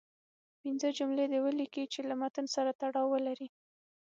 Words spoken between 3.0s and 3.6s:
ولري.